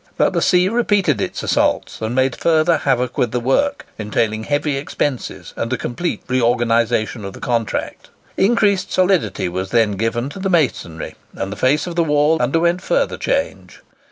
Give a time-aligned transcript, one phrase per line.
[0.17, 4.75] But the sea repeated its assaults, and made further havoc with the work; entailing heavy
[4.75, 8.09] expenses and a complete reorganisation of the contract.
[8.35, 12.81] Increased solidity was then given to the masonry, and the face of the wall underwent
[12.81, 13.81] further change.